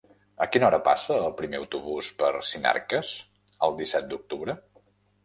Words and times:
A 0.43 0.45
quina 0.53 0.65
hora 0.69 0.77
passa 0.85 1.17
el 1.25 1.35
primer 1.41 1.59
autobús 1.59 2.09
per 2.21 2.31
Sinarques 2.53 3.13
el 3.69 3.77
disset 3.83 4.09
d'octubre? 4.15 4.57